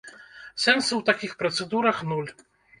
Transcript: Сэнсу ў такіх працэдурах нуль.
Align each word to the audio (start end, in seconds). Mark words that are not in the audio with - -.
Сэнсу 0.63 0.93
ў 0.95 1.01
такіх 1.11 1.37
працэдурах 1.45 2.03
нуль. 2.11 2.31